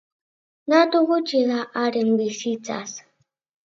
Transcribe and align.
Datu 0.73 1.03
gutxi 1.13 1.43
da 1.53 1.61
haren 1.83 2.13
bizitzaz. 2.25 2.91